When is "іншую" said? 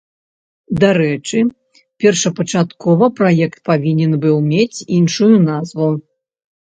4.97-5.29